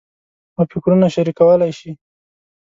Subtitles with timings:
[0.57, 1.91] او فکرونه شریکولای شي.